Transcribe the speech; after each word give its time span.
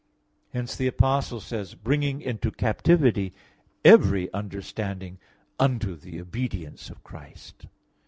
Hence 0.49 0.75
the 0.75 0.87
Apostle 0.87 1.39
says: 1.39 1.75
"Bringing 1.75 2.23
into 2.23 2.49
captivity 2.49 3.35
every 3.85 4.33
understanding 4.33 5.19
unto 5.59 5.95
the 5.95 6.19
obedience 6.19 6.89
of 6.89 7.03
Christ" 7.03 7.59
(2 7.61 7.67
Cor. 7.67 7.71